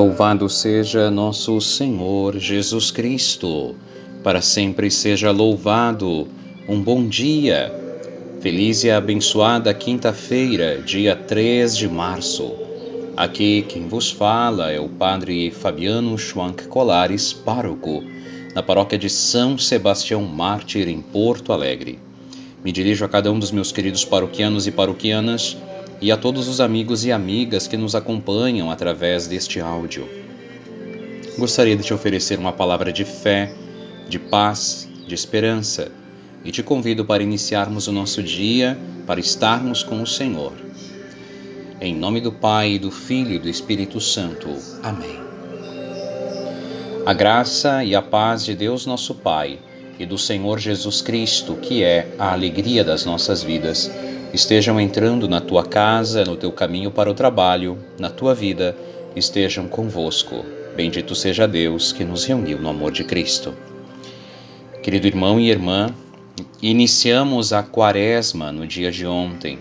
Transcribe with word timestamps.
Louvado 0.00 0.48
seja 0.48 1.10
nosso 1.10 1.60
Senhor 1.60 2.38
Jesus 2.38 2.90
Cristo, 2.90 3.74
para 4.24 4.40
sempre 4.40 4.90
seja 4.90 5.30
louvado. 5.30 6.26
Um 6.66 6.80
bom 6.80 7.06
dia, 7.06 7.70
feliz 8.40 8.82
e 8.82 8.90
abençoada 8.90 9.74
quinta-feira, 9.74 10.80
dia 10.80 11.14
3 11.14 11.76
de 11.76 11.86
março. 11.86 12.50
Aqui 13.14 13.60
quem 13.68 13.88
vos 13.88 14.10
fala 14.10 14.70
é 14.70 14.80
o 14.80 14.88
Padre 14.88 15.50
Fabiano 15.50 16.16
Schwank 16.16 16.66
Colares, 16.68 17.34
pároco, 17.34 18.02
na 18.54 18.62
paróquia 18.62 18.96
de 18.96 19.10
São 19.10 19.58
Sebastião 19.58 20.22
Mártir, 20.22 20.88
em 20.88 21.02
Porto 21.02 21.52
Alegre. 21.52 21.98
Me 22.64 22.72
dirijo 22.72 23.04
a 23.04 23.08
cada 23.08 23.30
um 23.30 23.38
dos 23.38 23.50
meus 23.50 23.70
queridos 23.70 24.06
paroquianos 24.06 24.66
e 24.66 24.70
paroquianas 24.70 25.58
e 26.00 26.10
a 26.10 26.16
todos 26.16 26.48
os 26.48 26.60
amigos 26.60 27.04
e 27.04 27.12
amigas 27.12 27.66
que 27.66 27.76
nos 27.76 27.94
acompanham 27.94 28.70
através 28.70 29.26
deste 29.26 29.60
áudio. 29.60 30.08
Gostaria 31.38 31.76
de 31.76 31.82
te 31.82 31.94
oferecer 31.94 32.38
uma 32.38 32.52
palavra 32.52 32.92
de 32.92 33.04
fé, 33.04 33.54
de 34.08 34.18
paz, 34.18 34.88
de 35.06 35.14
esperança 35.14 35.90
e 36.44 36.50
te 36.50 36.62
convido 36.62 37.04
para 37.04 37.22
iniciarmos 37.22 37.86
o 37.86 37.92
nosso 37.92 38.22
dia 38.22 38.78
para 39.06 39.20
estarmos 39.20 39.82
com 39.82 40.00
o 40.02 40.06
Senhor. 40.06 40.52
Em 41.80 41.94
nome 41.94 42.20
do 42.20 42.30
Pai, 42.30 42.78
do 42.78 42.90
Filho 42.90 43.32
e 43.32 43.38
do 43.38 43.48
Espírito 43.48 44.00
Santo. 44.00 44.48
Amém. 44.82 45.18
A 47.04 47.12
graça 47.12 47.82
e 47.82 47.94
a 47.94 48.02
paz 48.02 48.44
de 48.44 48.54
Deus 48.54 48.86
nosso 48.86 49.14
Pai 49.14 49.58
e 49.98 50.06
do 50.06 50.16
Senhor 50.16 50.58
Jesus 50.58 51.02
Cristo, 51.02 51.56
que 51.56 51.82
é 51.82 52.14
a 52.18 52.32
alegria 52.32 52.84
das 52.84 53.04
nossas 53.04 53.42
vidas, 53.42 53.90
estejam 54.32 54.80
entrando 54.80 55.28
na 55.28 55.40
tua 55.40 55.64
casa, 55.64 56.24
no 56.24 56.36
teu 56.36 56.52
caminho 56.52 56.90
para 56.90 57.10
o 57.10 57.14
trabalho, 57.14 57.78
na 57.98 58.08
tua 58.08 58.34
vida, 58.34 58.76
estejam 59.16 59.66
convosco. 59.66 60.44
Bendito 60.76 61.14
seja 61.14 61.48
Deus 61.48 61.92
que 61.92 62.04
nos 62.04 62.24
reuniu 62.24 62.58
no 62.58 62.68
amor 62.68 62.92
de 62.92 63.04
Cristo. 63.04 63.54
Querido 64.82 65.06
irmão 65.06 65.38
e 65.38 65.50
irmã, 65.50 65.94
iniciamos 66.62 67.52
a 67.52 67.62
quaresma 67.62 68.52
no 68.52 68.66
dia 68.66 68.90
de 68.90 69.06
ontem, 69.06 69.58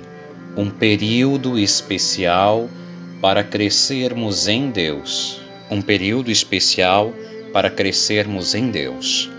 um 0.56 0.70
período 0.70 1.58
especial 1.58 2.70
para 3.20 3.44
crescermos 3.44 4.48
em 4.48 4.70
Deus, 4.70 5.42
um 5.70 5.82
período 5.82 6.32
especial 6.32 7.12
para 7.52 7.70
crescermos 7.70 8.54
em 8.54 8.70
Deus. 8.70 9.30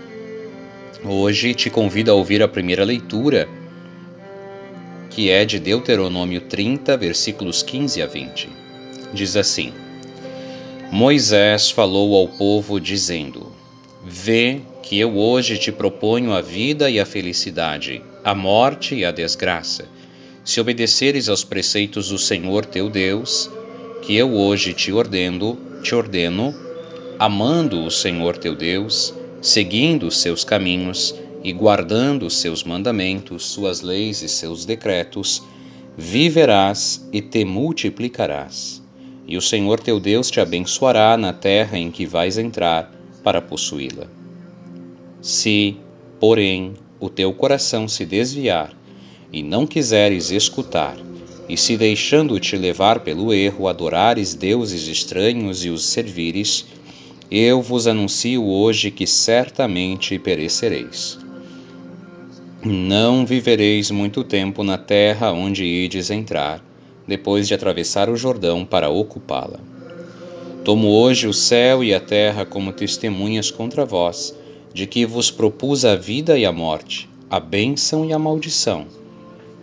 Hoje 1.03 1.53
te 1.55 1.69
convido 1.69 2.11
a 2.11 2.13
ouvir 2.13 2.43
a 2.43 2.47
primeira 2.47 2.83
leitura 2.83 3.47
que 5.11 5.29
é 5.29 5.45
de 5.45 5.59
Deuteronômio 5.59 6.41
30, 6.41 6.95
versículos 6.97 7.61
15 7.61 8.01
a 8.01 8.07
20. 8.07 8.49
Diz 9.13 9.35
assim: 9.35 9.73
Moisés 10.91 11.69
falou 11.69 12.15
ao 12.15 12.27
povo, 12.27 12.79
dizendo: 12.79 13.51
Vê 14.03 14.61
que 14.81 14.97
eu 14.99 15.17
hoje 15.17 15.57
te 15.57 15.71
proponho 15.71 16.33
a 16.33 16.41
vida 16.41 16.89
e 16.89 16.99
a 16.99 17.05
felicidade, 17.05 18.01
a 18.23 18.33
morte 18.33 18.95
e 18.95 19.05
a 19.05 19.11
desgraça. 19.11 19.85
Se 20.43 20.59
obedeceres 20.59 21.29
aos 21.29 21.43
preceitos 21.43 22.09
do 22.09 22.17
Senhor 22.17 22.65
teu 22.65 22.89
Deus, 22.89 23.49
que 24.01 24.15
eu 24.15 24.33
hoje 24.33 24.73
te 24.73 24.91
ordeno, 24.91 25.57
te 25.83 25.93
ordeno, 25.93 26.55
amando 27.19 27.85
o 27.85 27.91
Senhor 27.91 28.37
teu 28.37 28.55
Deus, 28.55 29.13
seguindo 29.41 30.07
os 30.07 30.17
seus 30.19 30.43
caminhos, 30.43 31.15
e 31.43 31.51
guardando 31.51 32.29
seus 32.29 32.63
mandamentos, 32.63 33.45
suas 33.45 33.81
leis 33.81 34.21
e 34.21 34.29
seus 34.29 34.65
decretos, 34.65 35.43
viverás 35.97 37.07
e 37.11 37.21
te 37.21 37.43
multiplicarás. 37.43 38.81
E 39.27 39.37
o 39.37 39.41
Senhor 39.41 39.79
teu 39.79 39.99
Deus 39.99 40.29
te 40.29 40.39
abençoará 40.39 41.15
na 41.17 41.33
terra 41.33 41.77
em 41.77 41.89
que 41.89 42.05
vais 42.05 42.37
entrar 42.37 42.91
para 43.23 43.41
possuí-la. 43.41 44.07
Se, 45.21 45.77
porém, 46.19 46.73
o 46.99 47.09
teu 47.09 47.33
coração 47.33 47.87
se 47.87 48.05
desviar 48.05 48.75
e 49.31 49.41
não 49.41 49.65
quiseres 49.65 50.31
escutar, 50.31 50.97
e 51.47 51.57
se 51.57 51.75
deixando-te 51.75 52.55
levar 52.55 53.01
pelo 53.01 53.33
erro 53.33 53.67
adorares 53.67 54.33
deuses 54.33 54.87
estranhos 54.87 55.65
e 55.65 55.69
os 55.69 55.85
servires, 55.85 56.65
eu 57.29 57.61
vos 57.61 57.87
anuncio 57.87 58.45
hoje 58.45 58.91
que 58.91 59.07
certamente 59.07 60.17
perecereis. 60.19 61.19
Não 62.63 63.25
vivereis 63.25 63.89
muito 63.89 64.23
tempo 64.23 64.63
na 64.63 64.77
terra 64.77 65.31
onde 65.31 65.65
ides 65.65 66.11
entrar, 66.11 66.63
depois 67.07 67.47
de 67.47 67.55
atravessar 67.55 68.07
o 68.07 68.15
Jordão 68.15 68.63
para 68.63 68.87
ocupá-la. 68.87 69.59
Tomo 70.63 70.89
hoje 70.89 71.27
o 71.27 71.33
céu 71.33 71.83
e 71.83 71.91
a 71.91 71.99
terra 71.99 72.45
como 72.45 72.71
testemunhas 72.71 73.49
contra 73.49 73.83
vós, 73.83 74.37
de 74.71 74.85
que 74.85 75.07
vos 75.07 75.31
propus 75.31 75.83
a 75.85 75.95
vida 75.95 76.37
e 76.37 76.45
a 76.45 76.51
morte, 76.51 77.09
a 77.27 77.39
bênção 77.39 78.05
e 78.05 78.13
a 78.13 78.19
maldição. 78.19 78.85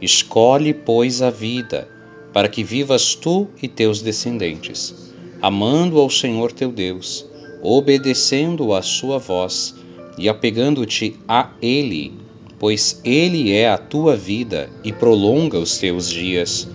Escolhe, 0.03 0.75
pois, 0.75 1.23
a 1.23 1.31
vida, 1.31 1.89
para 2.33 2.49
que 2.49 2.65
vivas 2.65 3.15
tu 3.15 3.47
e 3.63 3.69
teus 3.69 4.03
descendentes, 4.03 5.13
amando 5.41 6.01
ao 6.01 6.11
Senhor 6.11 6.51
teu 6.51 6.73
Deus, 6.73 7.25
obedecendo 7.63 8.75
à 8.75 8.83
sua 8.83 9.19
voz 9.19 9.73
e 10.19 10.29
apegando-te 10.29 11.15
a 11.29 11.53
Ele 11.63 12.27
pois 12.59 13.01
Ele 13.05 13.53
é 13.53 13.71
a 13.71 13.79
tua 13.79 14.17
vida 14.17 14.69
e 14.83 14.93
prolonga 14.93 15.59
os 15.59 15.79
teus 15.79 16.11
dias, 16.11 16.69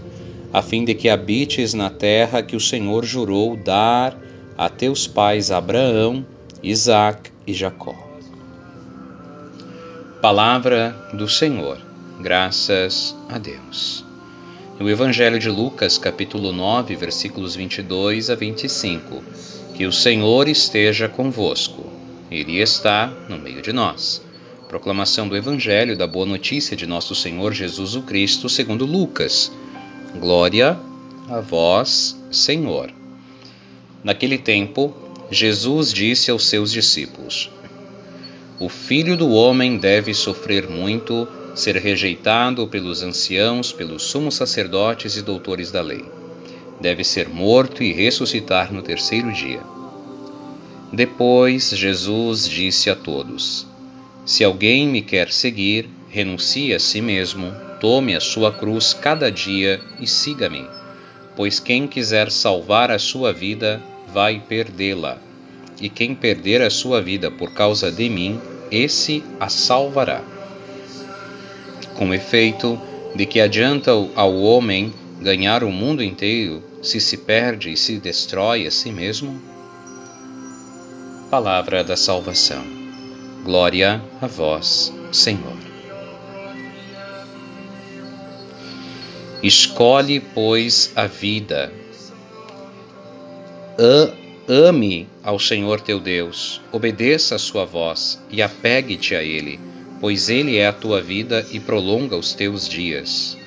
a 0.51 0.61
fim 0.61 0.85
de 0.85 0.93
que 0.93 1.09
habites 1.09 1.73
na 1.73 1.89
terra 1.89 2.41
que 2.41 2.55
o 2.55 2.59
Senhor 2.59 3.03
jurou 3.03 3.57
dar 3.57 4.17
a 4.57 4.69
teus 4.69 5.07
pais 5.07 5.51
Abraão, 5.51 6.25
Isaque 6.61 7.31
e 7.45 7.53
Jacó. 7.53 7.95
Palavra 10.21 10.95
do 11.13 11.27
Senhor, 11.27 11.77
graças 12.21 13.15
a 13.27 13.37
Deus. 13.37 14.05
No 14.79 14.89
Evangelho 14.89 15.37
de 15.37 15.49
Lucas, 15.49 15.97
capítulo 15.97 16.53
9, 16.53 16.95
versículos 16.95 17.55
22 17.55 18.29
a 18.29 18.35
25, 18.35 19.21
que 19.75 19.85
o 19.85 19.91
Senhor 19.91 20.47
esteja 20.47 21.09
convosco, 21.09 21.85
Ele 22.31 22.61
está 22.61 23.11
no 23.27 23.37
meio 23.37 23.61
de 23.61 23.73
nós 23.73 24.21
Proclamação 24.73 25.27
do 25.27 25.37
Evangelho 25.37 25.95
da 25.95 26.07
Boa 26.07 26.25
Notícia 26.25 26.75
de 26.75 26.87
Nosso 26.87 27.13
Senhor 27.13 27.53
Jesus 27.53 27.93
o 27.93 28.01
Cristo, 28.01 28.49
segundo 28.49 28.87
Lucas. 28.87 29.51
Glória 30.19 30.79
a 31.29 31.39
vós, 31.39 32.19
Senhor. 32.31 32.89
Naquele 34.03 34.39
tempo, 34.39 34.91
Jesus 35.29 35.93
disse 35.93 36.31
aos 36.31 36.47
seus 36.47 36.71
discípulos: 36.71 37.51
O 38.59 38.67
filho 38.67 39.15
do 39.15 39.29
homem 39.29 39.77
deve 39.77 40.11
sofrer 40.11 40.67
muito, 40.67 41.27
ser 41.53 41.75
rejeitado 41.75 42.65
pelos 42.65 43.03
anciãos, 43.03 43.71
pelos 43.71 44.01
sumos 44.01 44.33
sacerdotes 44.33 45.15
e 45.15 45.21
doutores 45.21 45.69
da 45.69 45.83
lei. 45.83 46.03
Deve 46.81 47.03
ser 47.03 47.29
morto 47.29 47.83
e 47.83 47.93
ressuscitar 47.93 48.73
no 48.73 48.81
terceiro 48.81 49.31
dia. 49.31 49.61
Depois, 50.91 51.69
Jesus 51.69 52.49
disse 52.49 52.89
a 52.89 52.95
todos: 52.95 53.71
se 54.25 54.43
alguém 54.43 54.87
me 54.87 55.01
quer 55.01 55.31
seguir, 55.31 55.89
renuncie 56.09 56.73
a 56.73 56.79
si 56.79 57.01
mesmo, 57.01 57.51
tome 57.79 58.15
a 58.15 58.21
sua 58.21 58.51
cruz 58.51 58.93
cada 58.93 59.29
dia 59.29 59.81
e 59.99 60.07
siga-me. 60.07 60.65
Pois 61.35 61.59
quem 61.59 61.87
quiser 61.87 62.31
salvar 62.31 62.89
a 62.89 62.99
sua 62.99 63.33
vida, 63.33 63.81
vai 64.13 64.39
perdê-la. 64.39 65.17
E 65.81 65.89
quem 65.89 66.15
perder 66.15 66.61
a 66.61 66.69
sua 66.69 67.01
vida 67.01 67.29
por 67.29 67.51
causa 67.51 67.91
de 67.91 68.07
mim, 68.07 68.39
esse 68.71 69.23
a 69.39 69.49
salvará. 69.49 70.21
Com 71.95 72.13
efeito, 72.13 72.79
de 73.15 73.25
que 73.25 73.41
adianta 73.41 73.91
ao 74.15 74.35
homem 74.41 74.93
ganhar 75.19 75.63
o 75.63 75.71
mundo 75.71 76.03
inteiro 76.03 76.63
se 76.81 76.99
se 76.99 77.17
perde 77.17 77.71
e 77.71 77.77
se 77.77 77.97
destrói 77.97 78.65
a 78.67 78.71
si 78.71 78.91
mesmo? 78.91 79.41
Palavra 81.29 81.83
da 81.83 81.97
Salvação. 81.97 82.82
Glória 83.43 84.01
a 84.21 84.27
vós, 84.27 84.93
Senhor. 85.11 85.57
Escolhe, 89.43 90.21
pois, 90.21 90.93
a 90.95 91.07
vida. 91.07 91.73
Ame 94.47 95.09
ao 95.21 95.37
Senhor 95.37 95.81
teu 95.81 95.99
Deus, 95.99 96.61
obedeça 96.71 97.35
a 97.35 97.39
sua 97.39 97.65
voz 97.65 98.21
e 98.29 98.41
apegue-te 98.41 99.13
a 99.13 99.21
Ele, 99.21 99.59
pois 99.99 100.29
Ele 100.29 100.55
é 100.55 100.67
a 100.67 100.73
tua 100.73 101.01
vida 101.01 101.45
e 101.51 101.59
prolonga 101.59 102.15
os 102.15 102.33
teus 102.33 102.67
dias. 102.67 103.37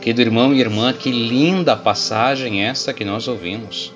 Querido 0.00 0.20
irmão 0.20 0.52
e 0.52 0.58
irmã, 0.58 0.92
que 0.92 1.12
linda 1.12 1.76
passagem 1.76 2.64
esta 2.64 2.92
que 2.92 3.04
nós 3.04 3.28
ouvimos. 3.28 3.92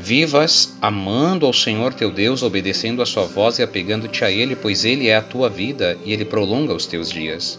Vivas 0.00 0.78
amando 0.80 1.44
ao 1.44 1.52
Senhor 1.52 1.92
teu 1.92 2.08
Deus, 2.12 2.44
obedecendo 2.44 3.02
a 3.02 3.06
sua 3.06 3.24
voz 3.24 3.58
e 3.58 3.64
apegando-te 3.64 4.24
a 4.24 4.30
Ele, 4.30 4.54
pois 4.54 4.84
Ele 4.84 5.08
é 5.08 5.16
a 5.16 5.22
tua 5.22 5.50
vida 5.50 5.98
e 6.04 6.12
Ele 6.12 6.24
prolonga 6.24 6.72
os 6.72 6.86
teus 6.86 7.10
dias. 7.10 7.58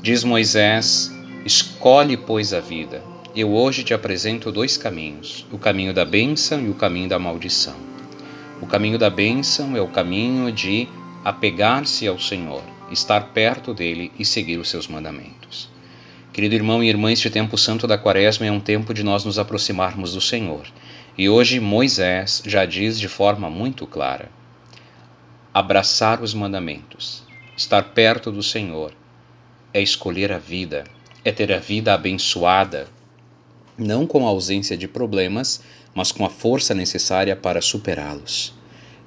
Diz 0.00 0.24
Moisés: 0.24 1.12
Escolhe, 1.44 2.16
pois, 2.16 2.54
a 2.54 2.60
vida. 2.60 3.02
Eu 3.36 3.52
hoje 3.52 3.84
te 3.84 3.92
apresento 3.92 4.50
dois 4.50 4.78
caminhos: 4.78 5.46
o 5.52 5.58
caminho 5.58 5.92
da 5.92 6.06
bênção 6.06 6.58
e 6.64 6.70
o 6.70 6.74
caminho 6.74 7.10
da 7.10 7.18
maldição. 7.18 7.76
O 8.62 8.66
caminho 8.66 8.98
da 8.98 9.10
bênção 9.10 9.76
é 9.76 9.80
o 9.82 9.88
caminho 9.88 10.50
de 10.50 10.88
apegar-se 11.22 12.08
ao 12.08 12.18
Senhor, 12.18 12.62
estar 12.90 13.28
perto 13.34 13.74
dele 13.74 14.10
e 14.18 14.24
seguir 14.24 14.56
os 14.56 14.70
seus 14.70 14.88
mandamentos. 14.88 15.68
Querido 16.32 16.54
irmão 16.54 16.82
e 16.82 16.88
irmã, 16.88 17.12
este 17.12 17.28
tempo 17.28 17.58
santo 17.58 17.86
da 17.86 17.98
Quaresma 17.98 18.46
é 18.46 18.50
um 18.50 18.58
tempo 18.58 18.94
de 18.94 19.02
nós 19.02 19.22
nos 19.22 19.38
aproximarmos 19.38 20.14
do 20.14 20.20
Senhor. 20.20 20.66
E 21.16 21.28
hoje 21.28 21.60
Moisés 21.60 22.42
já 22.46 22.64
diz 22.64 22.98
de 22.98 23.06
forma 23.06 23.50
muito 23.50 23.86
clara: 23.86 24.30
abraçar 25.52 26.22
os 26.22 26.32
mandamentos, 26.32 27.22
estar 27.54 27.82
perto 27.92 28.32
do 28.32 28.42
Senhor, 28.42 28.94
é 29.74 29.82
escolher 29.82 30.32
a 30.32 30.38
vida, 30.38 30.84
é 31.22 31.30
ter 31.30 31.52
a 31.52 31.58
vida 31.58 31.92
abençoada, 31.92 32.88
não 33.76 34.06
com 34.06 34.26
a 34.26 34.30
ausência 34.30 34.76
de 34.76 34.88
problemas, 34.88 35.62
mas 35.94 36.10
com 36.10 36.24
a 36.24 36.30
força 36.30 36.74
necessária 36.74 37.36
para 37.36 37.60
superá-los. 37.60 38.54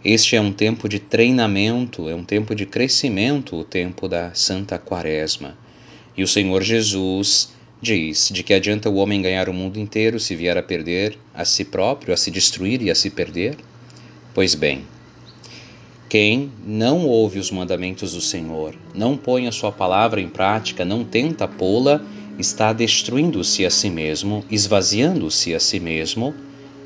Este 0.03 0.35
é 0.35 0.41
um 0.41 0.53
tempo 0.53 0.87
de 0.87 0.99
treinamento, 0.99 2.07
é 2.07 2.13
um 2.13 2.23
tempo 2.23 2.53
de 2.53 2.67
crescimento, 2.67 3.55
o 3.55 3.63
tempo 3.63 4.07
da 4.07 4.31
Santa 4.35 4.77
Quaresma. 4.77 5.57
E 6.15 6.23
o 6.23 6.27
Senhor 6.27 6.61
Jesus 6.61 7.51
diz: 7.81 8.29
de 8.33 8.43
que 8.43 8.53
adianta 8.53 8.89
o 8.89 8.95
homem 8.95 9.21
ganhar 9.21 9.49
o 9.49 9.53
mundo 9.53 9.79
inteiro 9.79 10.19
se 10.19 10.35
vier 10.35 10.57
a 10.57 10.63
perder 10.63 11.17
a 11.33 11.45
si 11.45 11.65
próprio, 11.65 12.13
a 12.13 12.17
se 12.17 12.31
destruir 12.31 12.81
e 12.81 12.89
a 12.89 12.95
se 12.95 13.09
perder? 13.09 13.57
Pois 14.33 14.55
bem, 14.55 14.83
quem 16.07 16.51
não 16.65 17.05
ouve 17.07 17.39
os 17.39 17.51
mandamentos 17.51 18.13
do 18.13 18.21
Senhor, 18.21 18.75
não 18.93 19.17
põe 19.17 19.47
a 19.47 19.51
sua 19.51 19.71
palavra 19.71 20.21
em 20.21 20.29
prática, 20.29 20.85
não 20.85 21.03
tenta 21.03 21.47
pô-la, 21.47 22.01
está 22.37 22.71
destruindo-se 22.73 23.65
a 23.65 23.69
si 23.69 23.89
mesmo, 23.89 24.43
esvaziando-se 24.49 25.55
a 25.55 25.59
si 25.59 25.79
mesmo, 25.79 26.33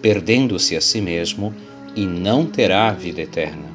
perdendo-se 0.01 0.75
a 0.75 0.81
si 0.81 1.01
mesmo 1.01 1.53
e 1.95 2.05
não 2.05 2.45
terá 2.45 2.91
vida 2.91 3.21
eterna. 3.21 3.69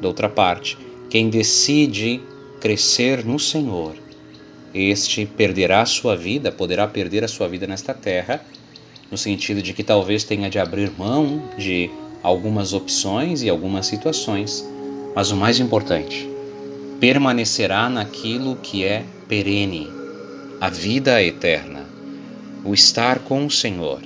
De 0.00 0.06
outra 0.06 0.28
parte, 0.28 0.78
quem 1.08 1.28
decide 1.28 2.20
crescer 2.60 3.24
no 3.24 3.38
Senhor, 3.38 3.96
este 4.74 5.26
perderá 5.26 5.82
a 5.82 5.86
sua 5.86 6.16
vida, 6.16 6.52
poderá 6.52 6.86
perder 6.86 7.24
a 7.24 7.28
sua 7.28 7.48
vida 7.48 7.66
nesta 7.66 7.92
terra, 7.92 8.40
no 9.10 9.18
sentido 9.18 9.60
de 9.60 9.72
que 9.72 9.82
talvez 9.82 10.22
tenha 10.22 10.48
de 10.48 10.58
abrir 10.58 10.90
mão 10.96 11.42
de 11.58 11.90
algumas 12.22 12.72
opções 12.72 13.42
e 13.42 13.48
algumas 13.48 13.86
situações, 13.86 14.64
mas 15.14 15.30
o 15.30 15.36
mais 15.36 15.58
importante, 15.58 16.28
permanecerá 17.00 17.88
naquilo 17.88 18.56
que 18.56 18.84
é 18.84 19.04
perene, 19.26 19.88
a 20.60 20.68
vida 20.68 21.22
eterna, 21.22 21.84
o 22.64 22.74
estar 22.74 23.20
com 23.20 23.46
o 23.46 23.50
Senhor, 23.50 24.00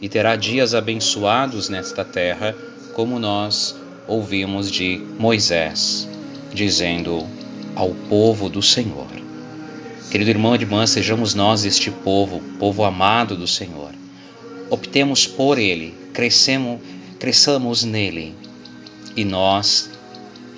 e 0.00 0.08
terá 0.08 0.34
dias 0.34 0.74
abençoados 0.74 1.68
nesta 1.68 2.04
terra, 2.04 2.56
como 2.94 3.18
nós 3.18 3.76
ouvimos 4.06 4.70
de 4.70 5.00
Moisés, 5.18 6.08
dizendo 6.52 7.26
ao 7.76 7.90
povo 8.08 8.48
do 8.48 8.62
Senhor. 8.62 9.27
Querido 10.10 10.30
irmão 10.30 10.54
e 10.54 10.58
irmã, 10.58 10.86
sejamos 10.86 11.34
nós 11.34 11.66
este 11.66 11.90
povo, 11.90 12.40
povo 12.58 12.82
amado 12.82 13.36
do 13.36 13.46
Senhor. 13.46 13.90
Optemos 14.70 15.26
por 15.26 15.58
Ele, 15.58 15.94
crescemos, 16.14 16.80
cresçamos 17.18 17.84
nele, 17.84 18.34
e 19.14 19.22
nós 19.22 19.90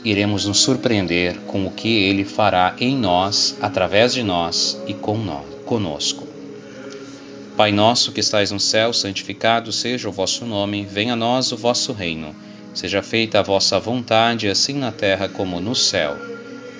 iremos 0.05 0.44
nos 0.47 0.61
surpreender 0.61 1.37
com 1.49 1.67
o 1.67 1.70
que 1.73 1.88
Ele 1.88 2.25
fará 2.25 2.76
em 2.79 2.97
nós, 2.97 3.56
através 3.61 4.14
de 4.14 4.23
nós 4.23 4.81
e 4.87 4.94
conosco. 4.94 6.29
Pai 7.56 7.73
nosso 7.73 8.12
que 8.12 8.20
estais 8.20 8.53
no 8.53 8.61
céu, 8.61 8.93
santificado 8.93 9.73
seja 9.73 10.08
o 10.08 10.12
vosso 10.12 10.46
nome, 10.46 10.87
venha 10.88 11.14
a 11.14 11.17
nós 11.17 11.50
o 11.50 11.56
vosso 11.56 11.93
reino. 11.93 12.37
Seja 12.73 13.03
feita 13.03 13.41
a 13.41 13.43
vossa 13.43 13.81
vontade, 13.81 14.49
assim 14.49 14.75
na 14.75 14.93
terra 14.93 15.29
como 15.29 15.61
no 15.61 15.75
céu. 15.75 16.17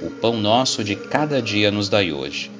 O 0.03 0.09
pão 0.09 0.37
nosso 0.37 0.85
de 0.85 0.95
cada 0.95 1.43
dia 1.43 1.73
nos 1.73 1.89
dai 1.89 2.13
hoje. 2.13 2.60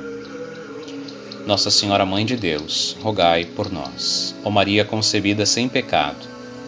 Nossa 1.45 1.71
Senhora, 1.71 2.05
Mãe 2.05 2.23
de 2.23 2.35
Deus, 2.37 2.95
rogai 3.01 3.45
por 3.45 3.71
nós. 3.71 4.35
Ó 4.43 4.49
Maria 4.51 4.85
concebida 4.85 5.45
sem 5.45 5.67
pecado, 5.67 6.27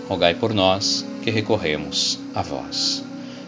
rogai 0.10 0.34
por 0.34 0.54
nós 0.54 1.06
que 1.24 1.30
recorremos 1.30 2.20
a 2.34 2.42
vós. 2.42 3.04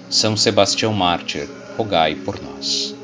São 0.08 0.38
Sebastião 0.38 0.94
Mártir, 0.94 1.50
rogai 1.76 2.14
por 2.14 2.40
nós. 2.42 2.96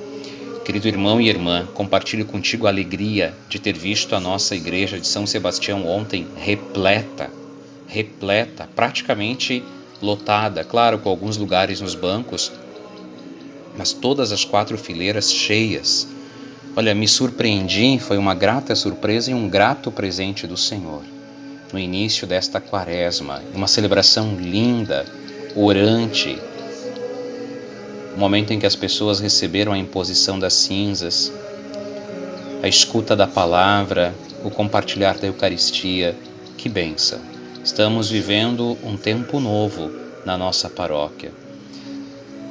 Querido 0.63 0.87
irmão 0.87 1.19
e 1.19 1.27
irmã, 1.27 1.67
compartilho 1.73 2.23
contigo 2.25 2.67
a 2.67 2.69
alegria 2.69 3.33
de 3.49 3.59
ter 3.59 3.73
visto 3.75 4.15
a 4.15 4.19
nossa 4.19 4.55
igreja 4.55 4.99
de 4.99 5.07
São 5.07 5.25
Sebastião 5.25 5.87
ontem 5.87 6.27
repleta, 6.37 7.31
repleta, 7.87 8.69
praticamente 8.75 9.63
lotada, 9.99 10.63
claro, 10.63 10.99
com 10.99 11.09
alguns 11.09 11.37
lugares 11.37 11.81
nos 11.81 11.95
bancos, 11.95 12.51
mas 13.75 13.91
todas 13.91 14.31
as 14.31 14.45
quatro 14.45 14.77
fileiras 14.77 15.31
cheias. 15.31 16.07
Olha, 16.73 16.95
me 16.95 17.05
surpreendi, 17.05 17.99
foi 17.99 18.17
uma 18.17 18.33
grata 18.33 18.73
surpresa 18.75 19.29
e 19.29 19.33
um 19.33 19.49
grato 19.49 19.91
presente 19.91 20.47
do 20.47 20.55
Senhor. 20.55 21.03
No 21.73 21.77
início 21.77 22.25
desta 22.25 22.61
quaresma, 22.61 23.41
uma 23.53 23.67
celebração 23.67 24.37
linda, 24.39 25.05
orante, 25.53 26.39
o 28.15 28.19
momento 28.19 28.53
em 28.53 28.59
que 28.59 28.65
as 28.65 28.75
pessoas 28.75 29.19
receberam 29.19 29.73
a 29.73 29.77
imposição 29.77 30.39
das 30.39 30.53
cinzas, 30.53 31.31
a 32.63 32.69
escuta 32.69 33.17
da 33.17 33.27
palavra, 33.27 34.15
o 34.41 34.49
compartilhar 34.49 35.17
da 35.17 35.27
Eucaristia. 35.27 36.15
Que 36.57 36.69
benção! 36.69 37.19
Estamos 37.63 38.09
vivendo 38.09 38.77
um 38.81 38.95
tempo 38.95 39.41
novo 39.41 39.91
na 40.25 40.37
nossa 40.37 40.69
paróquia. 40.69 41.33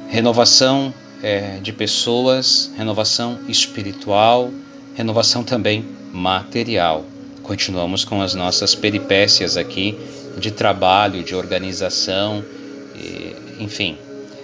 Renovação 0.09 0.93
é, 1.21 1.59
de 1.61 1.71
pessoas, 1.71 2.71
renovação 2.77 3.39
espiritual, 3.47 4.51
renovação 4.95 5.43
também 5.43 5.85
material. 6.11 7.05
Continuamos 7.43 8.05
com 8.05 8.21
as 8.21 8.33
nossas 8.33 8.75
peripécias 8.75 9.57
aqui 9.57 9.97
de 10.37 10.51
trabalho, 10.51 11.23
de 11.23 11.35
organização, 11.35 12.43
e, 12.95 13.63
enfim, 13.63 13.97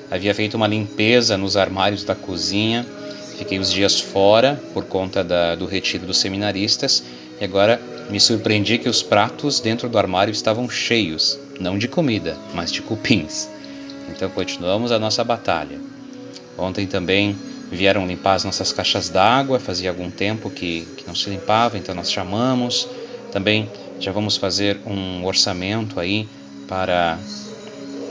Havia 0.10 0.34
feito 0.34 0.55
uma 0.55 0.67
limpeza 0.67 1.38
nos 1.38 1.57
armários 1.57 2.03
da 2.03 2.15
cozinha. 2.15 2.86
Fiquei 3.38 3.60
os 3.60 3.72
dias 3.72 4.00
fora 4.00 4.60
por 4.74 4.86
conta 4.86 5.24
da, 5.24 5.53
do 5.53 5.65
retiro 5.65 6.05
dos 6.05 6.17
seminaristas 6.17 7.03
e 7.39 7.43
agora 7.43 7.79
me 8.10 8.19
surpreendi 8.19 8.77
que 8.77 8.89
os 8.89 9.03
pratos 9.03 9.60
dentro 9.60 9.89
do 9.89 9.98
armário 9.98 10.31
estavam 10.31 10.69
cheios, 10.69 11.38
não 11.60 11.77
de 11.77 11.88
comida, 11.88 12.38
mas 12.55 12.72
de 12.72 12.81
cupins. 12.81 13.50
Então 14.10 14.29
continuamos 14.29 14.91
a 14.91 14.98
nossa 14.98 15.24
batalha. 15.24 15.77
Ontem 16.58 16.88
também 16.88 17.36
vieram 17.72 18.08
limpar 18.08 18.36
as 18.36 18.44
nossas 18.44 18.72
caixas 18.72 19.10
d'água, 19.10 19.60
fazia 19.60 19.90
algum 19.90 20.10
tempo 20.10 20.50
que, 20.50 20.88
que 20.98 21.06
não 21.06 21.14
se 21.14 21.30
limpava, 21.30 21.78
então 21.78 21.94
nós 21.94 22.12
chamamos. 22.12 22.88
Também 23.32 23.70
já 24.00 24.12
vamos 24.12 24.38
fazer 24.38 24.80
um 24.86 25.26
orçamento 25.26 26.00
aí 26.00 26.28
para 26.68 27.20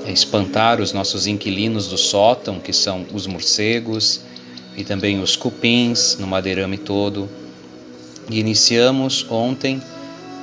espantar 0.06 0.80
os 0.80 0.92
nossos 0.92 1.26
inquilinos 1.26 1.88
do 1.88 1.98
sótão, 1.98 2.60
que 2.60 2.72
são 2.72 3.04
os 3.12 3.26
morcegos 3.26 4.20
e 4.76 4.84
também 4.84 5.20
os 5.20 5.36
cupins 5.36 6.16
no 6.18 6.26
madeirame 6.26 6.78
todo. 6.78 7.28
E 8.30 8.38
iniciamos 8.38 9.26
ontem 9.30 9.80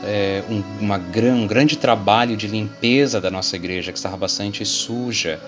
é, 0.03 0.43
um, 0.49 0.63
uma, 0.81 0.97
um 0.97 1.47
grande 1.47 1.77
trabalho 1.77 2.35
de 2.35 2.47
limpeza 2.47 3.21
da 3.21 3.31
nossa 3.31 3.55
igreja, 3.55 3.91
que 3.91 3.97
estava 3.97 4.17
bastante 4.17 4.65
suja. 4.65 5.39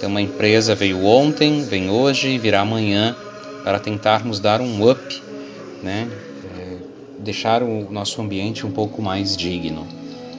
Então, 0.00 0.08
uma 0.08 0.22
empresa 0.22 0.74
veio 0.74 1.04
ontem, 1.04 1.62
vem 1.62 1.90
hoje 1.90 2.38
virá 2.38 2.62
amanhã 2.62 3.14
para 3.62 3.78
tentarmos 3.78 4.40
dar 4.40 4.62
um 4.62 4.90
up, 4.90 5.22
né? 5.82 6.08
É, 6.56 6.76
deixar 7.18 7.62
o 7.62 7.86
nosso 7.92 8.22
ambiente 8.22 8.66
um 8.66 8.70
pouco 8.70 9.02
mais 9.02 9.36
digno. 9.36 9.86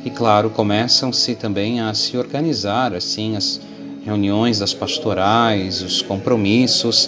E 0.03 0.09
claro, 0.09 0.49
começam-se 0.49 1.35
também 1.35 1.79
a 1.79 1.93
se 1.93 2.17
organizar 2.17 2.95
assim 2.95 3.35
as 3.35 3.61
reuniões 4.03 4.57
das 4.57 4.73
pastorais, 4.73 5.83
os 5.83 6.01
compromissos. 6.01 7.07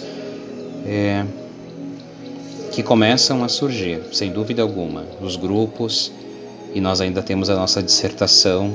É, 0.86 1.24
que 2.70 2.84
começam 2.84 3.42
a 3.42 3.48
surgir, 3.48 4.00
sem 4.12 4.30
dúvida 4.30 4.62
alguma, 4.62 5.04
os 5.20 5.34
grupos, 5.34 6.12
e 6.72 6.80
nós 6.80 7.00
ainda 7.00 7.20
temos 7.20 7.50
a 7.50 7.56
nossa 7.56 7.82
dissertação, 7.82 8.72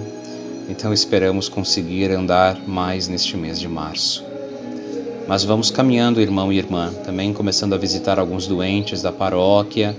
então 0.70 0.94
esperamos 0.94 1.50
conseguir 1.50 2.12
andar 2.12 2.62
mais 2.68 3.08
neste 3.08 3.36
mês 3.36 3.60
de 3.60 3.68
março. 3.68 4.24
Mas 5.28 5.44
vamos 5.44 5.72
caminhando, 5.72 6.22
irmão 6.22 6.54
e 6.54 6.58
irmã, 6.58 6.94
também 7.04 7.34
começando 7.34 7.74
a 7.74 7.78
visitar 7.78 8.20
alguns 8.20 8.48
doentes 8.48 9.02
da 9.02 9.12
paróquia, 9.12 9.96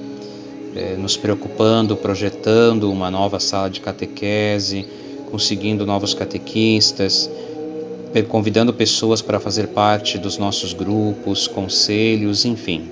eh, 0.74 0.96
nos 0.96 1.16
preocupando, 1.16 1.96
projetando 1.96 2.90
uma 2.90 3.10
nova 3.10 3.40
sala 3.40 3.68
de 3.68 3.80
catequese, 3.80 4.86
conseguindo 5.30 5.84
novos 5.84 6.14
catequistas, 6.14 7.28
convidando 8.28 8.72
pessoas 8.72 9.22
para 9.22 9.38
fazer 9.38 9.68
parte 9.68 10.18
dos 10.18 10.36
nossos 10.36 10.72
grupos, 10.72 11.46
conselhos, 11.46 12.44
enfim. 12.44 12.88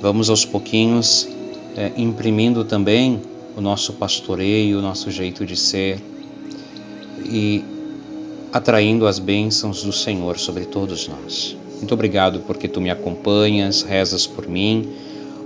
Vamos 0.00 0.30
aos 0.30 0.44
pouquinhos 0.44 1.28
é, 1.76 1.92
imprimindo 1.96 2.64
também 2.64 3.20
o 3.54 3.60
nosso 3.60 3.92
pastoreio, 3.94 4.78
o 4.78 4.82
nosso 4.82 5.10
jeito 5.10 5.44
de 5.44 5.56
ser 5.56 6.00
e 7.28 7.64
atraindo 8.52 9.06
as 9.06 9.18
bênçãos 9.18 9.82
do 9.82 9.92
Senhor 9.92 10.38
sobre 10.38 10.64
todos 10.64 11.08
nós. 11.08 11.56
Muito 11.78 11.92
obrigado 11.92 12.40
porque 12.46 12.68
tu 12.68 12.80
me 12.80 12.90
acompanhas, 12.90 13.82
rezas 13.82 14.26
por 14.26 14.48
mim. 14.48 14.88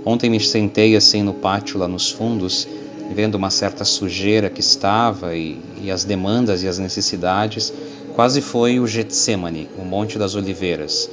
Ontem 0.05 0.29
me 0.29 0.39
sentei 0.39 0.95
assim 0.95 1.21
no 1.21 1.33
pátio 1.33 1.77
lá 1.77 1.87
nos 1.87 2.09
fundos 2.09 2.67
vendo 3.13 3.35
uma 3.35 3.49
certa 3.49 3.83
sujeira 3.83 4.49
que 4.49 4.61
estava 4.61 5.35
e, 5.35 5.59
e 5.81 5.91
as 5.91 6.03
demandas 6.03 6.63
e 6.63 6.67
as 6.67 6.77
necessidades, 6.77 7.73
quase 8.15 8.41
foi 8.41 8.79
o 8.79 8.87
Getsemane, 8.87 9.69
o 9.77 9.83
Monte 9.83 10.17
das 10.17 10.35
Oliveiras, 10.35 11.09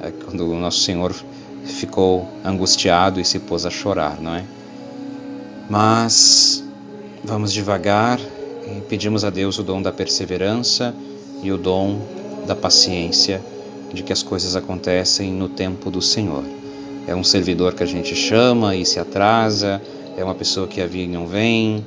é, 0.00 0.10
quando 0.10 0.48
o 0.48 0.58
Nosso 0.58 0.80
Senhor 0.80 1.14
ficou 1.64 2.26
angustiado 2.44 3.20
e 3.20 3.24
se 3.24 3.38
pôs 3.38 3.66
a 3.66 3.70
chorar, 3.70 4.20
não 4.20 4.34
é? 4.34 4.44
Mas 5.68 6.64
vamos 7.22 7.52
devagar 7.52 8.18
e 8.76 8.80
pedimos 8.82 9.24
a 9.24 9.30
Deus 9.30 9.58
o 9.58 9.62
dom 9.62 9.82
da 9.82 9.92
perseverança 9.92 10.94
e 11.42 11.50
o 11.50 11.58
dom 11.58 12.00
da 12.46 12.54
paciência, 12.54 13.40
de 13.92 14.02
que 14.02 14.12
as 14.12 14.22
coisas 14.22 14.54
acontecem 14.54 15.32
no 15.32 15.48
tempo 15.48 15.90
do 15.90 16.00
Senhor. 16.00 16.44
É 17.06 17.14
um 17.14 17.24
servidor 17.24 17.74
que 17.74 17.82
a 17.82 17.86
gente 17.86 18.14
chama 18.14 18.76
e 18.76 18.86
se 18.86 19.00
atrasa, 19.00 19.82
é 20.16 20.22
uma 20.22 20.34
pessoa 20.34 20.68
que 20.68 20.80
havia 20.80 21.04
e 21.04 21.08
não 21.08 21.26
vem, 21.26 21.84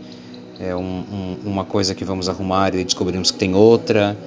é 0.59 0.75
um, 0.75 0.79
um, 0.81 1.37
uma 1.45 1.63
coisa 1.63 1.95
que 1.95 2.03
vamos 2.03 2.27
arrumar 2.27 2.75
e 2.75 2.83
descobrimos 2.83 3.31
que 3.31 3.37
tem 3.37 3.55
outra 3.55 4.17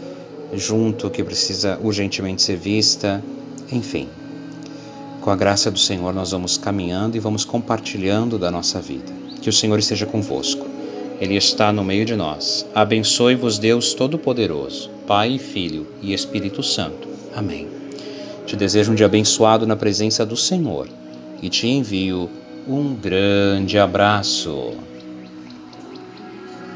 junto 0.55 1.11
que 1.11 1.23
precisa 1.23 1.79
urgentemente 1.83 2.43
ser 2.43 2.57
vista, 2.57 3.23
enfim. 3.71 4.09
Com 5.21 5.31
a 5.31 5.37
graça 5.37 5.71
do 5.71 5.79
Senhor, 5.79 6.15
nós 6.15 6.31
vamos 6.31 6.57
caminhando 6.57 7.17
e 7.17 7.21
vamos 7.21 7.45
compartilhando 7.45 8.39
da 8.39 8.51
nossa 8.51 8.81
vida. 8.81 9.13
Que 9.43 9.51
o 9.51 9.53
Senhor 9.53 9.79
esteja 9.79 10.07
convosco. 10.07 10.76
Ele 11.21 11.37
está 11.37 11.73
no 11.73 11.83
meio 11.83 12.05
de 12.05 12.15
nós. 12.15 12.67
Abençoe-vos, 12.75 13.59
Deus 13.59 13.95
Todo-Poderoso, 13.95 14.91
Pai, 15.07 15.39
Filho 15.39 15.87
e 16.03 16.13
Espírito 16.13 16.63
Santo. 16.63 17.09
Amém. 17.35 17.69
Te 18.47 18.55
desejo 18.55 18.93
um 18.93 18.95
dia 18.95 19.07
abençoado 19.07 19.67
na 19.67 19.77
presença 19.77 20.25
do 20.27 20.37
Senhor 20.37 20.89
e 21.43 21.49
te 21.49 21.67
envio 21.67 22.31
um 22.69 22.95
grande 22.95 23.79
abraço. 23.79 24.75